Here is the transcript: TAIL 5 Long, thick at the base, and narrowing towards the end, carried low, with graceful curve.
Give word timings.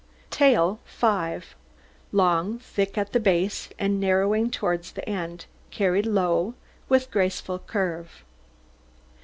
TAIL 0.31 0.79
5 0.83 1.55
Long, 2.11 2.57
thick 2.57 2.97
at 2.97 3.13
the 3.13 3.19
base, 3.19 3.69
and 3.77 3.99
narrowing 3.99 4.49
towards 4.49 4.93
the 4.93 5.07
end, 5.07 5.45
carried 5.69 6.07
low, 6.07 6.55
with 6.89 7.11
graceful 7.11 7.59
curve. 7.59 8.23